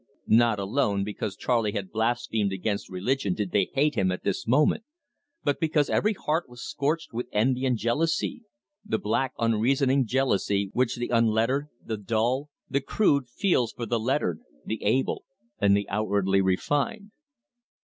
Not 0.25 0.57
alone 0.57 1.03
because 1.03 1.35
Charley 1.37 1.73
had 1.73 1.91
blasphemed 1.91 2.51
against 2.51 2.89
religion 2.89 3.35
did 3.35 3.51
they 3.51 3.69
hate 3.71 3.93
him 3.93 4.11
at 4.11 4.23
this 4.23 4.47
moment, 4.47 4.83
but 5.43 5.59
because 5.59 5.91
every 5.91 6.13
heart 6.13 6.49
was 6.49 6.67
scorched 6.67 7.13
with 7.13 7.27
envy 7.31 7.65
and 7.67 7.77
jealousy 7.77 8.41
the 8.83 8.97
black 8.97 9.33
unreasoning 9.37 10.07
jealousy 10.07 10.71
which 10.73 10.95
the 10.95 11.09
unlettered, 11.09 11.67
the 11.85 11.97
dull, 11.97 12.49
the 12.67 12.81
crude, 12.81 13.27
feels 13.29 13.73
for 13.73 13.85
the 13.85 13.99
lettered, 13.99 14.39
the 14.65 14.81
able 14.83 15.23
and 15.59 15.77
the 15.77 15.87
outwardly 15.87 16.41
refined. 16.41 17.11